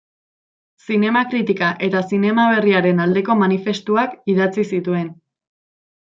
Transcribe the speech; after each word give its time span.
Zinema-kritikak 0.85 1.83
eta 1.87 2.01
zinema 2.13 2.47
berriaren 2.53 3.05
aldeko 3.05 3.37
manifestuak 3.43 4.17
idatzi 4.35 4.67
zituen. 4.73 5.15